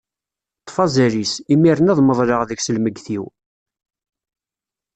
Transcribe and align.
Ṭṭef 0.61 0.77
azal-is, 0.85 1.33
imir-nni 1.53 1.91
ad 1.91 1.99
meḍleɣ 2.03 2.41
deg-s 2.45 2.67
lmegget-iw. 2.75 3.25